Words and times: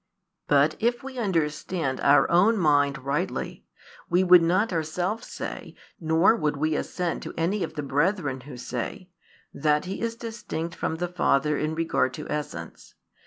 But, 0.47 0.75
if 0.79 1.03
we 1.03 1.19
understand 1.19 1.99
our 2.01 2.27
own 2.31 2.57
mind 2.57 2.97
rightly, 3.05 3.67
we 4.09 4.23
would 4.23 4.41
not 4.41 4.73
ourselves 4.73 5.27
say, 5.27 5.75
nor 5.99 6.35
would 6.35 6.57
we 6.57 6.75
assent 6.75 7.21
to 7.21 7.35
any 7.37 7.61
of 7.63 7.75
the 7.75 7.83
brethren 7.83 8.41
who 8.41 8.57
say, 8.57 9.11
that 9.53 9.85
He 9.85 10.01
is 10.01 10.15
distinct 10.15 10.73
from 10.73 10.95
the 10.95 11.07
Father 11.07 11.55
in 11.55 11.75
regard 11.75 12.15
to 12.15 12.27
essence. 12.31 12.95